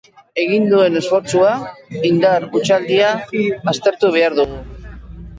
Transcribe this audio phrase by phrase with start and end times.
[0.43, 1.49] Egin duen esfortzua,
[2.09, 3.11] indar hustualdia
[3.73, 4.57] aztertu behar dugu.